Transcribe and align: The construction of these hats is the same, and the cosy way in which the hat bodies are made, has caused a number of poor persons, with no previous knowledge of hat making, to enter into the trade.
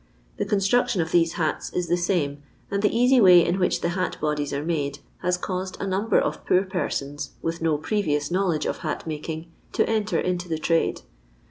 The 0.37 0.45
construction 0.45 0.99
of 0.99 1.11
these 1.11 1.33
hats 1.33 1.71
is 1.73 1.87
the 1.87 1.95
same, 1.95 2.41
and 2.71 2.81
the 2.81 2.89
cosy 2.89 3.21
way 3.21 3.45
in 3.45 3.59
which 3.59 3.81
the 3.81 3.89
hat 3.89 4.19
bodies 4.19 4.51
are 4.51 4.65
made, 4.65 4.97
has 5.21 5.37
caused 5.37 5.77
a 5.79 5.85
number 5.85 6.17
of 6.19 6.43
poor 6.43 6.63
persons, 6.63 7.33
with 7.43 7.61
no 7.61 7.77
previous 7.77 8.31
knowledge 8.31 8.65
of 8.65 8.79
hat 8.79 9.05
making, 9.05 9.51
to 9.73 9.87
enter 9.87 10.19
into 10.19 10.49
the 10.49 10.57
trade. 10.57 11.03